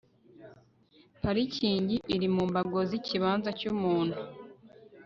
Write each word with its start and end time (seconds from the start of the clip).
parikingi 1.21 1.95
iri 2.15 2.27
mu 2.35 2.43
mbago 2.49 2.79
z 2.89 2.91
ikibanza 2.99 3.49
cy 3.59 3.65
umuntu 3.73 4.19